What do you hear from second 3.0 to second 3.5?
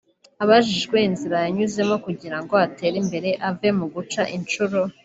imbere